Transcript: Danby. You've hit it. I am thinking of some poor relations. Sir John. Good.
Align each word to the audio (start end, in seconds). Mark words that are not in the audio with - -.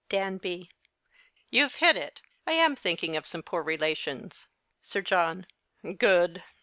Danby. 0.09 0.71
You've 1.51 1.75
hit 1.75 1.95
it. 1.95 2.21
I 2.47 2.53
am 2.53 2.75
thinking 2.75 3.15
of 3.15 3.27
some 3.27 3.43
poor 3.43 3.61
relations. 3.61 4.47
Sir 4.81 5.01
John. 5.01 5.45
Good. 5.99 6.43